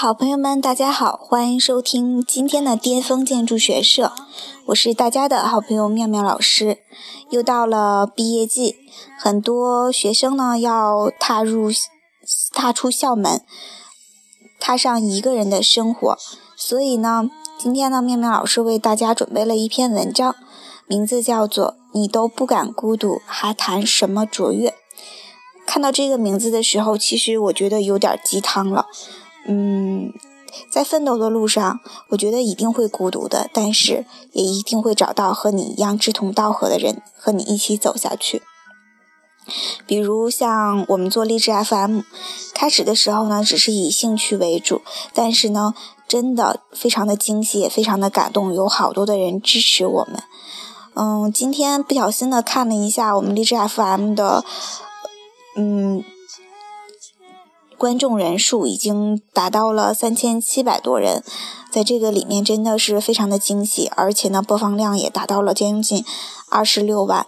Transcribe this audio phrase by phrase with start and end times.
[0.00, 4.12] 好朋友们，大家好，欢迎收听今天的巅峰建筑学社，
[4.66, 6.78] 我是大家的好朋友妙妙老师。
[7.30, 8.76] 又到了毕业季，
[9.18, 11.72] 很多学生呢要踏入、
[12.52, 13.42] 踏出校门，
[14.60, 16.16] 踏上一个人的生活，
[16.56, 17.28] 所以呢，
[17.58, 20.36] 今天呢，妙妙老师为大家准备了一篇文章，
[20.86, 24.70] 名字叫做《你都不敢孤独，还谈什么卓越》。
[25.66, 28.86] 看到这个名字的时候，其实我觉得有点鸡汤了。
[29.50, 30.12] 嗯，
[30.70, 31.80] 在奋斗的路上，
[32.10, 38.42] 我觉得一定会孤独的，但是也一定会找到和你一样志同道合的人，和你一起走下去。
[39.86, 42.02] 比如像我们做励志 FM，
[42.52, 44.82] 开始的时候呢，只是以兴趣为主，
[45.14, 45.72] 但是呢，
[46.06, 50.22] 真的非常的惊喜，也非常的感动，有好多的人支持我们。
[50.94, 54.44] 嗯，今天不小心的看了一下我们励志 FM 的。
[55.56, 56.04] 嗯，
[57.78, 61.22] 观众人数已经达到了三千七百多人，
[61.70, 66.04] 在这个里面真的是非常的惊喜，而且呢，播放量也达到了将近
[66.50, 67.26] 二十六万。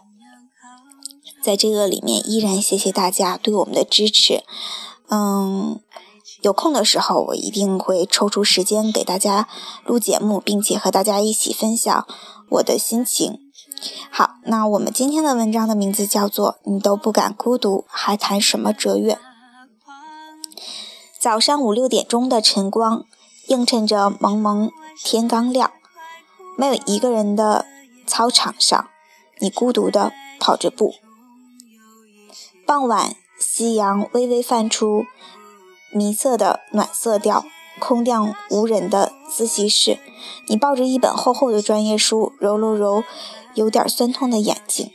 [1.41, 4.43] 在这个里面，依然谢谢大家对我们的支持。
[5.09, 5.81] 嗯，
[6.43, 9.49] 有空的时候，我一定会抽出时间给大家
[9.87, 12.07] 录节目，并且和大家一起分享
[12.51, 13.39] 我的心情。
[14.11, 19.17] 好，那我们今天的文章的名字叫做“你都不敢孤独，还谈什么哲越”。
[21.21, 23.05] 早上五六点钟的晨光，
[23.49, 24.71] 映衬着蒙蒙
[25.05, 25.71] 天刚亮，
[26.57, 27.67] 没有一个人的
[28.07, 28.89] 操场上，
[29.39, 30.95] 你孤独的跑着步。
[32.67, 35.05] 傍晚，夕阳微微泛出
[35.93, 37.45] 迷色的暖色调，
[37.79, 39.99] 空荡无人的自习室，
[40.47, 43.05] 你抱着一本厚厚的专业书，揉了揉。
[43.55, 44.93] 有点酸痛的眼睛。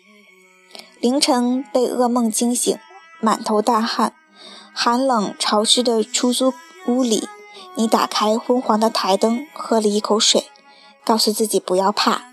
[1.02, 2.75] 凌晨被噩梦惊醒，
[3.19, 4.16] 满头大汗，
[4.78, 6.53] 寒冷潮湿的出租
[6.86, 7.30] 屋里，
[7.75, 10.47] 你打开昏黄的台灯，喝了一口水，
[11.06, 12.25] 告诉自己不要怕。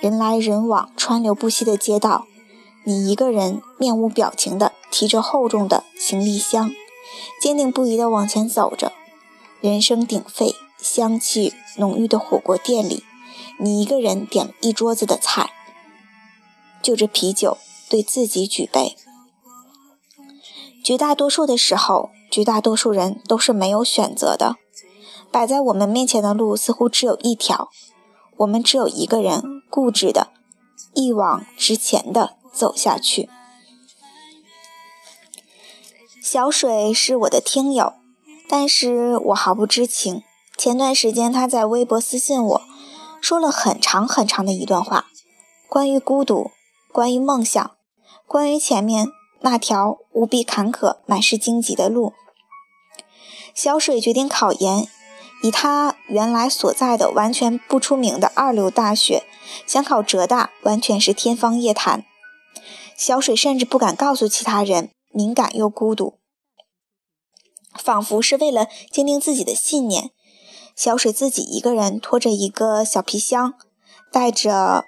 [0.00, 2.26] 人来人往，川流不息的街道，
[2.84, 6.70] 你一个人面无表情地提着厚重的行李箱，
[7.42, 8.92] 坚定不移地往前走着。
[9.60, 13.02] 人声鼎沸，香气浓郁的火锅店里。
[13.58, 15.50] 你一个人点了一桌子的菜，
[16.80, 17.58] 就着啤酒
[17.90, 18.96] 对自己举杯。
[20.86, 24.54] 绝大多数的时候，绝大多数人都是没有选择的。
[25.32, 27.70] 摆在我们面前的路似乎只有一条，
[28.36, 30.28] 我们只有一个人固执的
[30.94, 33.28] 一往直前的走下去。
[36.22, 37.94] 小水是我的听友，
[38.48, 40.22] 但是我毫不知情。
[40.56, 42.62] 前段时间他在微博私信我。
[43.20, 45.06] 说了很长很长的一段话，
[45.68, 46.52] 关于孤独，
[46.92, 47.72] 关于梦想，
[48.28, 49.08] 关于前面
[49.40, 52.12] 那条无比坎坷、满是荆棘的路。
[53.54, 54.86] 小水决定考研，
[55.42, 59.24] 以他原来所在的完全不出名的二流大学，
[59.66, 62.04] 想考浙大完全是天方夜谭。
[62.96, 66.18] 小水甚至不敢告诉其他人，敏感又孤独，
[67.74, 70.10] 仿佛是为了坚定自己的信念。
[70.74, 73.54] 小水自己一个人拖着一个小皮箱，
[74.12, 74.84] 带着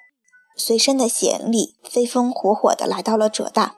[0.54, 3.77] 随身的行李，飞风火火地来到了浙大。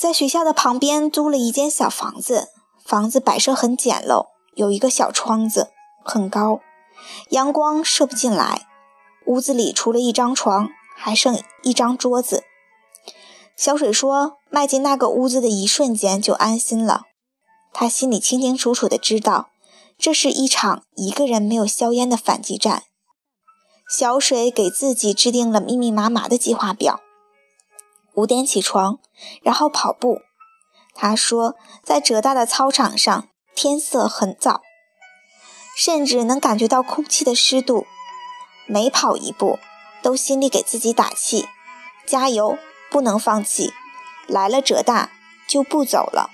[0.00, 2.48] 在学校的旁边租了一间小房子，
[2.82, 5.68] 房子摆设很简陋，有一个小窗子，
[6.02, 6.60] 很高，
[7.28, 8.66] 阳光射不进来。
[9.26, 12.44] 屋子里除了一张床，还剩一张桌子。
[13.54, 17.02] 小水说：“迈进那个屋子的一瞬间就安心了，
[17.74, 19.50] 他心里清清楚楚地知道。”
[20.00, 22.84] 这是一场一个人没有硝烟的反击战。
[23.86, 27.00] 小水给自己制定了密密麻麻的计划表：
[28.14, 28.98] 五点起床，
[29.42, 30.20] 然后跑步。
[30.94, 34.60] 他说，在浙大的操场上，天色很早，
[35.76, 37.86] 甚至能感觉到空气的湿度。
[38.66, 39.58] 每跑一步，
[40.02, 41.48] 都心里给自己打气：
[42.06, 42.58] 加油，
[42.90, 43.72] 不能放弃。
[44.26, 45.10] 来了浙大，
[45.48, 46.30] 就不走了。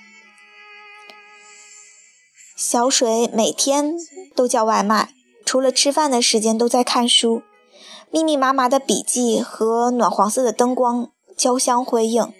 [2.55, 3.95] 小水每天
[4.35, 5.13] 都叫外卖，
[5.45, 7.43] 除了吃饭的时间都在看书。
[8.09, 12.33] 密密麻麻的笔记和暖黄色的灯光交相辉映，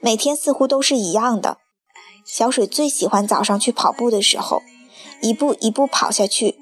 [0.00, 1.58] 每天似乎都是一样的。
[2.26, 4.62] 小水最喜欢早上去跑步的时候，
[5.22, 6.58] 一步一步跑下去。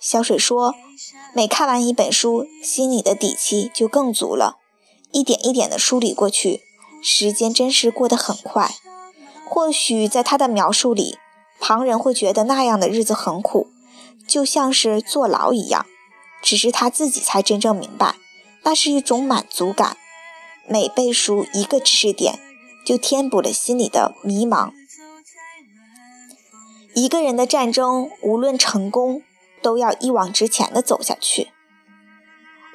[0.00, 0.74] 小水说，
[1.34, 4.56] 每看完一本书，心里的底气就更足了。
[5.12, 6.62] 一点一点地梳理过去，
[7.02, 8.74] 时间真是过得很快。
[9.48, 11.18] 或许在他的描述里。
[11.64, 13.68] 旁人会觉得那样的日子很苦，
[14.26, 15.86] 就像是坐牢一样。
[16.42, 18.16] 只是他自己才真正明白，
[18.64, 19.96] 那是一种满足感。
[20.66, 22.38] 每背熟一个知识点，
[22.84, 24.72] 就填补了心里的迷茫。
[26.94, 29.22] 一个人的战争，无论成功，
[29.62, 31.48] 都要一往直前的走下去。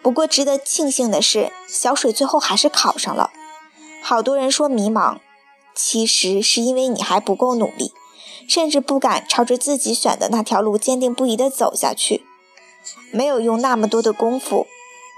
[0.02, 3.32] 不过，值得庆幸的是，小水最后还是考上了。
[4.02, 5.20] 好多人说迷茫，
[5.76, 7.92] 其实是因为你还不够努力，
[8.48, 12.26] 甚至不敢朝着自己选的那条路坚定不移的走下去，
[13.12, 14.66] 没有用那么多的功夫，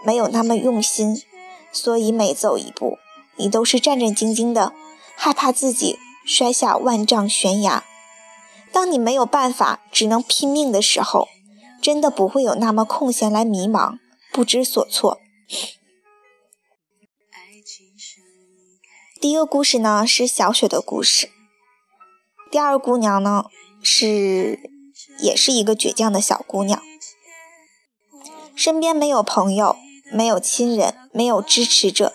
[0.04, 1.22] 没有那么用心，
[1.71, 2.98] 所以每走一步，
[3.38, 4.74] 你都是战战兢兢的，
[5.16, 7.83] 害怕自己摔下万丈悬崖。
[8.71, 11.27] 当你没有办法，只能拼命的时候，
[11.81, 13.98] 真的不会有那么空闲来迷茫、
[14.31, 15.19] 不知所措。
[19.22, 21.30] 第一个故事呢是小雪的故事，
[22.51, 23.45] 第二姑娘呢
[23.81, 24.60] 是
[25.19, 26.81] 也是一个倔强的小姑娘，
[28.56, 29.75] 身边没有朋友，
[30.11, 32.13] 没有亲人，没有支持者，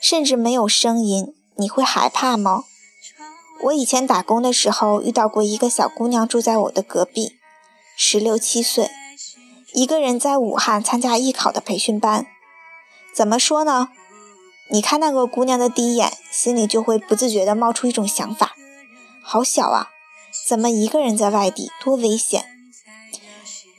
[0.00, 2.64] 甚至没有声音，你会害怕吗？
[3.62, 7.38] 我以前打工的时候遇到过一个小姑娘，住在我的隔壁，
[7.96, 8.90] 十六七岁，
[9.72, 12.26] 一个人在武汉参加艺考的培训班。
[13.14, 13.90] 怎么说呢？
[14.70, 18.54] 你看那个姑娘的第一眼，心里就会不自觉地冒出一种想法：
[19.22, 19.90] 好小啊，
[20.48, 22.44] 怎么一个人在外地，多危险！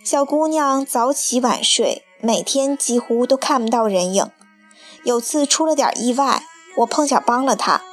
[0.04, 4.32] 小姑娘早起晚睡，每天几乎都看不到人影。
[5.04, 6.42] 有次出了点意外，
[6.78, 7.84] 我碰巧帮了他，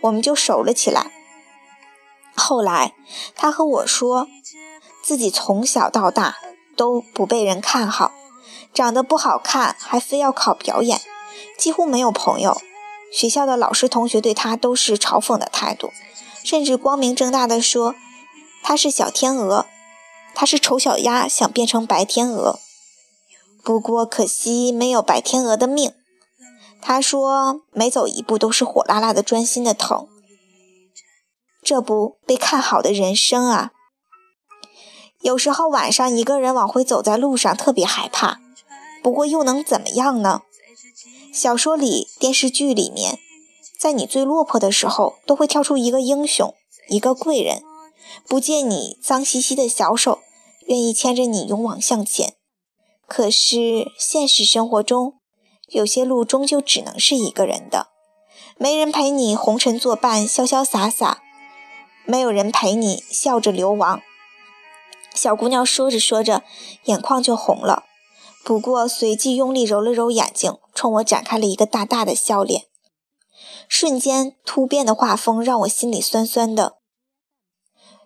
[0.00, 1.12] 我们就熟了起来。
[2.34, 2.94] 后来，
[3.36, 4.28] 他和我说，
[5.02, 6.38] 自己从小到大
[6.74, 8.12] 都不被人看好，
[8.72, 10.98] 长得不好看，还非要考表演，
[11.58, 12.56] 几乎没有朋友。
[13.12, 15.92] 学校的老师同学对他都是嘲讽的态度，
[16.42, 17.94] 甚至光明正大的说
[18.62, 19.66] 他是小天鹅，
[20.34, 22.58] 他是丑小鸭想变成白天鹅。
[23.62, 25.94] 不过可惜没有白天鹅的命。
[26.80, 30.08] 他说每走一步都是火辣辣的钻心的疼。
[31.62, 33.70] 这不被看好的人生啊！
[35.20, 38.40] 有时候晚上一个人往回走在路上，特别害怕。
[39.00, 40.42] 不过又能怎么样呢？
[41.32, 43.20] 小说里、电视剧里面，
[43.78, 46.52] 在你最落魄的时候，都会跳出一个英雄、
[46.88, 47.62] 一个贵人，
[48.26, 50.18] 不见你脏兮兮的小手，
[50.66, 52.34] 愿意牵着你勇往向前。
[53.14, 55.16] 可是现实生活中，
[55.68, 57.88] 有些路终究只能是一个人的，
[58.56, 61.22] 没人陪你红尘作伴，潇潇洒洒。
[62.06, 64.00] 没有人陪你笑着流亡，
[65.14, 66.42] 小姑娘说着说着，
[66.84, 67.84] 眼眶就红了。
[68.42, 72.62] 不过随即用力揉了揉眼睛，冲我展开了一个大大的笑脸。
[73.68, 76.78] 瞬间突变的画风让我心里酸酸的。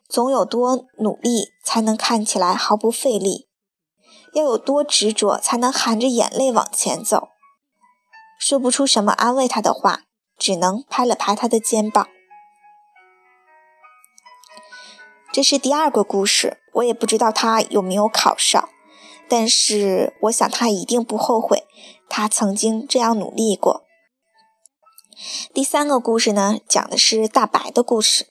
[0.09, 3.46] 总有多努力才能看起来毫不费力，
[4.35, 7.29] 要有多执着才能含着眼泪往前走。
[8.39, 10.03] 说不出什么安慰他的话，
[10.37, 12.09] 只能拍了拍他的肩膀。
[15.33, 18.69] 这是第二个故事，我也不知道他有没有考上，
[19.29, 21.67] 但是我想他一定不后悔，
[22.09, 23.85] 他曾经这样努力过。
[25.55, 28.27] 第三个故事呢，讲的是大白的故事。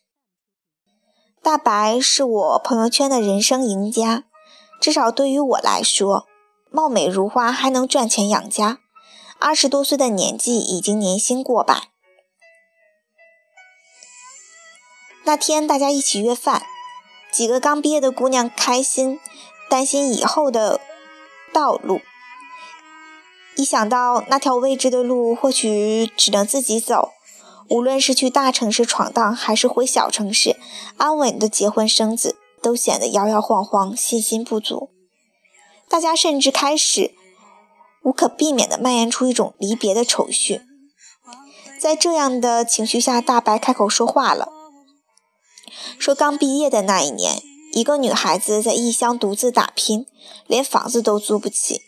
[1.42, 4.24] 大白是我朋友圈的人生赢家，
[4.80, 6.28] 至少对于我来说，
[6.72, 8.80] 貌美如花还能赚钱养家，
[9.40, 11.90] 二十多岁的年纪已经年薪过百。
[15.24, 16.64] 那天大家一起约饭。
[17.32, 19.20] 几个刚毕业的姑娘开心，
[19.70, 20.80] 担心以后的
[21.52, 22.00] 道路。
[23.58, 27.12] 一想到那条未知的路，或许只能自己走，
[27.68, 30.56] 无论是去大城市闯荡，还是回小城市
[30.96, 34.90] 安稳的结婚生子，都显得摇摇晃晃，信心不足。
[35.88, 37.14] 大家甚至开始
[38.02, 40.64] 无可避免地蔓延出一种离别的愁绪。
[41.80, 44.52] 在这样的情绪下，大白开口说话了。
[46.00, 47.40] 说刚毕业的那一年，
[47.74, 50.08] 一个女孩子在异乡独自打拼，
[50.48, 51.82] 连房子都租不起，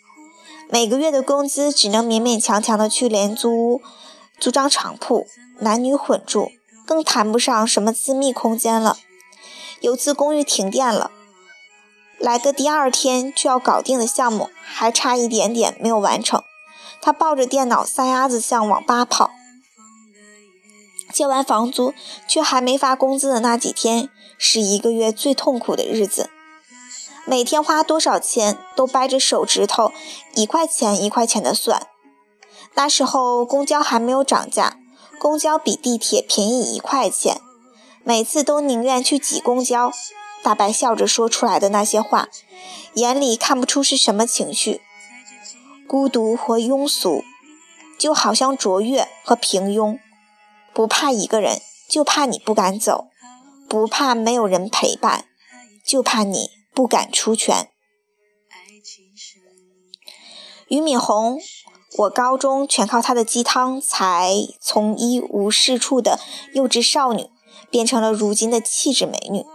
[0.69, 3.81] 每个月的工资只能勉勉强强的去廉租屋
[4.39, 5.25] 租张床铺，
[5.61, 6.51] 男女混住，
[6.85, 8.97] 更谈不上什么私密空间了。
[9.81, 11.11] 有次公寓停电了，
[12.17, 16.43] 来个第二天就要搞定的项目还差一点点没有完成，
[17.01, 19.31] 他抱着电脑撒丫子向网吧跑。
[21.13, 21.93] 交完房租
[22.27, 26.29] 却还没发工资的那几天，是一个月最痛苦的日子。
[27.25, 29.91] 每天花多少钱都掰着手指头，
[30.35, 31.87] 一块钱一块钱的算。
[32.73, 34.77] 那时候公交还没有涨价，
[35.19, 37.41] 公交比地铁便宜一块钱，
[38.07, 39.91] 每次都宁愿去挤公交。
[40.41, 42.29] 大白笑着说出来的那些话，
[42.93, 44.79] 眼里看不出是什么情绪，
[45.85, 47.25] 孤独和庸俗，
[47.99, 49.99] 就好像卓越和平庸。
[50.73, 51.59] 不怕一个人，
[51.89, 53.09] 就怕你不敢走；
[53.67, 55.25] 不怕没有人陪伴，
[55.85, 57.69] 就怕你不敢出拳。
[60.69, 61.41] 俞敏洪，
[61.97, 66.21] 我高中全靠她的鸡汤，才从一无是处的
[66.53, 67.29] 幼稚少女，
[67.69, 69.45] 变成了如今的气质美女。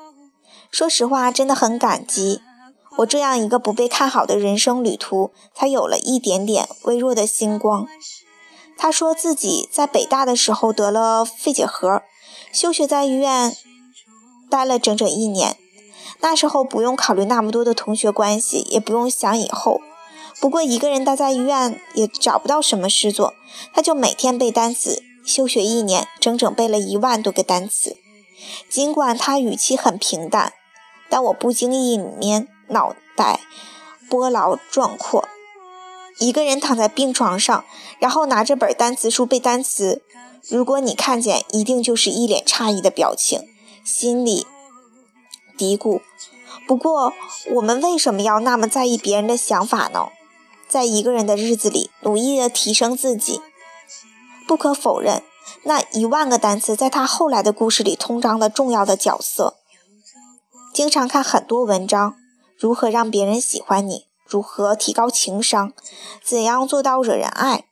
[0.71, 2.41] 说实话，真的很感激
[2.99, 7.87] 我这样一个不被看好的人生旅途，才有了一点点微弱的星光。
[8.77, 12.03] 他说自己在北大的时候得了肺结核，
[12.53, 13.55] 休学在医院
[14.51, 15.57] 待了整整一年。
[16.21, 19.81] 那时候不用考虑那么多的同学关系，也不用想以后。
[20.41, 23.35] 不过一个人待在医院也找不到什么事做，
[23.73, 25.03] 他就每天背单词。
[25.25, 27.97] 休学一年，整整背了一万多个单词。
[28.69, 30.52] 尽管他语气很平淡。
[31.09, 33.41] 但我不经意里面脑袋
[34.09, 35.29] 波澜壮阔，
[36.19, 37.67] 一个人躺在病床上，
[37.99, 40.00] 然后拿着本单词书背单词。
[40.49, 43.47] 如果你看见，一定就是一脸诧异的表情，
[43.85, 44.47] 心里
[45.59, 46.00] 嘀咕：
[46.67, 47.12] 不过
[47.50, 50.09] 我们为什么要那么在意别人的想法呢？
[50.67, 53.43] 在一个人的日子里，努力的提升自己。
[54.47, 55.23] 不可否认，
[55.65, 59.59] 那一万个单词在他后来的故事里通当了重要的角色。
[60.75, 62.17] 经常看很多文章，
[62.59, 65.73] 如何让别人喜欢你，如何提高情商，
[66.25, 67.67] 怎样做到惹人爱，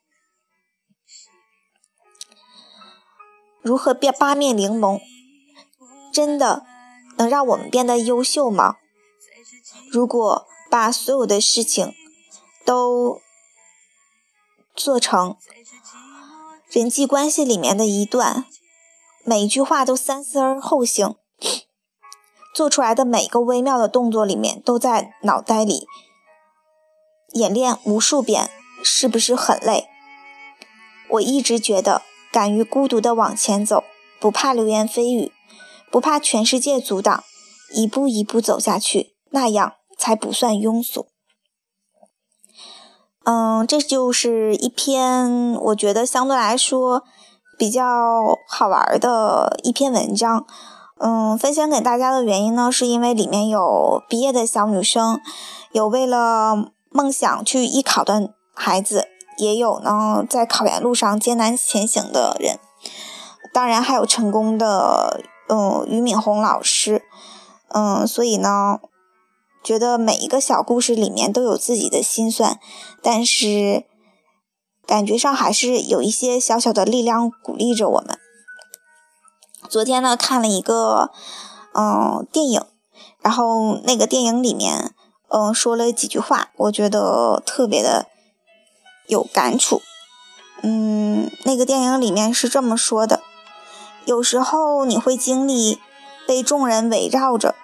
[3.63, 5.01] 如何变八面玲珑，
[6.13, 6.65] 真的
[7.17, 8.77] 能让我们变得优秀吗？
[9.91, 11.95] 如果把所有的事情
[12.65, 13.21] 都
[14.77, 15.37] 做成
[16.71, 18.45] 人际关系里面的一段，
[19.25, 21.17] 每一句话都三思而后行。
[22.55, 25.89] 做出来的每个微妙的动作里面，都在脑袋里
[27.33, 28.51] 演练无数遍，
[28.85, 29.89] 是不是很累？
[31.11, 33.83] 我一直觉得，敢于孤独的往前走，
[34.21, 35.33] 不怕流言蜚语，
[35.91, 37.25] 不怕全世界阻挡，
[37.75, 41.10] 一步一步走下去，那样才不算庸俗。
[43.31, 47.05] 嗯，这就是一篇我觉得相对来说
[47.57, 47.85] 比较
[48.49, 50.45] 好玩的一篇文章。
[50.99, 55.21] 嗯，分享给大家的原因呢，是因为里面有毕业的小女生，
[55.71, 59.07] 有为了梦想去艺考的孩子，
[59.39, 62.59] 也有呢在考研路上艰难前行的人，
[63.53, 67.05] 当然还有成功的，嗯，俞敏洪老师，
[67.69, 68.81] 嗯，所以呢，
[69.63, 72.59] 觉得每一个小故事里面都有自己的心酸，
[73.03, 73.85] 但是
[74.87, 78.19] 感觉上还是有一些小小的力量鼓励着我们。
[79.69, 81.11] 昨天呢，看了一个
[81.75, 82.63] 嗯电影，
[83.21, 84.95] 然后那个电影里面
[85.29, 88.07] 嗯说了几句话，我觉得特别的
[89.07, 89.83] 有感触。
[90.63, 93.23] 嗯，那个电影里面是这么说的：
[94.07, 95.79] 有时候你会经历
[96.27, 97.55] 被众人围绕着，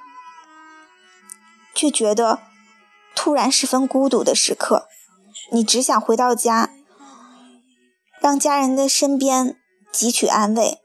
[1.76, 2.40] 却觉得
[3.14, 4.88] 突然十分孤独的时刻，
[5.52, 6.70] 你只想回到家，
[8.18, 9.58] 让家人的身边
[9.92, 10.80] 汲取安慰。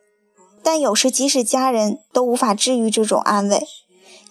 [0.62, 3.66] 但有时，即使家人都无法治愈这种安慰，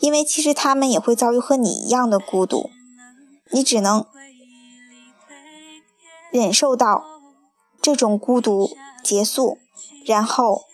[0.00, 2.68] 因为其实他们也会遭遇和你一样的孤独。
[3.52, 4.04] 你只能
[6.30, 7.02] 忍受到
[7.80, 9.58] 这种孤独结束，
[10.04, 10.66] 然后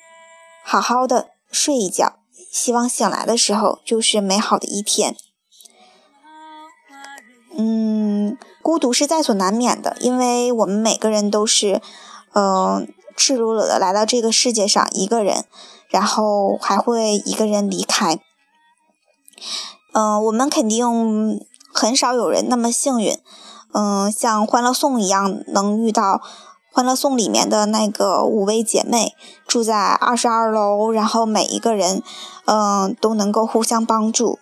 [0.65, 2.19] 好好的睡一觉，
[2.51, 5.17] 希望醒来的时候就是美好的一天。
[7.57, 11.81] 嗯，孤独是在所难免的，因为我们每个人都是，
[12.35, 12.89] 嗯。
[13.19, 15.47] 赤裸裸的来到这个世界上一个人，
[15.89, 18.19] 然后还会一个人离开。
[19.95, 21.41] 嗯，我们肯定
[21.73, 23.19] 很少有人那么幸运，
[23.73, 26.17] 嗯，像《欢乐颂》一样能遇到
[26.71, 29.15] 《欢乐颂》里面的那个五位姐妹，
[29.47, 32.03] 住在二十二楼，然后每一个人，
[32.45, 34.39] 嗯，都能够互相帮助。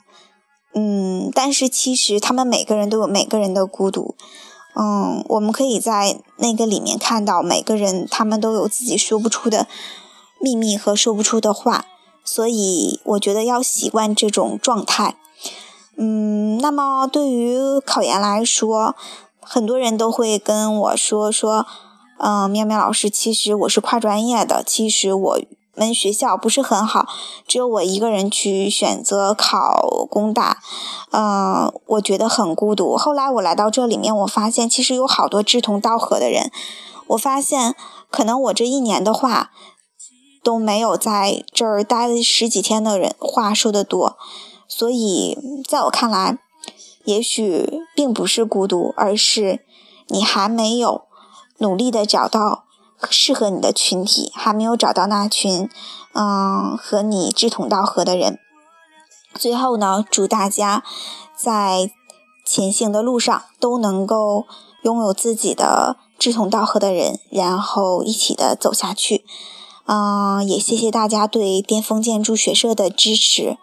[0.75, 4.17] 嗯，但是其实他们每个人都有每个人的孤独。
[4.75, 9.69] 嗯，我们可以在那个里面看到每个人，他们都有自己说不出的
[10.41, 11.85] 秘密和说不出的话，
[12.25, 15.17] 所以我觉得要习惯这种状态。
[15.97, 18.97] 嗯，那么对于考研来说，
[19.41, 21.65] 很多人都会跟我说说，
[22.19, 25.41] 嗯，喵喵老师，其实我是跨专业的，其实我。
[25.75, 27.07] 们学校不是很好，
[27.47, 30.59] 只有我一个人去选择考工大，
[31.11, 32.97] 嗯，我觉得很孤独。
[32.97, 36.51] 后来我来到这里面，我发现其实有好多志同道合的人。
[37.09, 37.75] 我发现
[38.11, 39.51] 可能我这一年的话
[40.43, 44.17] 都没有在这儿待了十几天的人话说的多，
[44.67, 45.37] 所以
[45.69, 46.39] 在我看来，
[47.05, 49.65] 也许并不是孤独，而是
[50.09, 51.03] 你还没有
[51.59, 52.64] 努力的找到。
[53.11, 55.69] 适合你的群体还没有找到那群，
[56.15, 58.39] 嗯，和你志同道合的人。
[59.35, 60.85] 最后呢，祝大家
[61.37, 61.91] 在
[62.45, 64.47] 前行的路上都能够
[64.83, 69.25] 拥有自己的志同道合的人，然后一起的走下去。
[69.87, 73.59] 嗯，也谢谢大家对巅峰建筑学社的支持。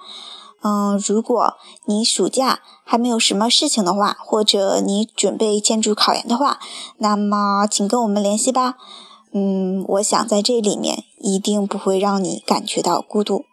[0.61, 6.59] 嗯，如果你暑假还没有什么事情的话，或者你准备建筑考研的话，
[6.97, 8.75] 那么请跟我们联系吧。
[9.33, 13.45] 嗯，我想在这里面一定不会让你感觉到孤独。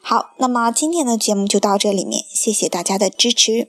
[0.00, 3.68] 好，那么今天的节目就到这里面，谢谢大家的支持。